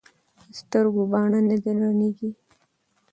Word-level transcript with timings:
ـ 0.19 0.35
په 0.35 0.43
سترګو 0.59 1.01
باڼه 1.11 1.39
نه 1.49 1.57
درنېږي. 1.63 2.29